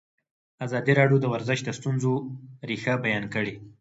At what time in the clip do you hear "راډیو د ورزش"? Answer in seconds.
0.99-1.59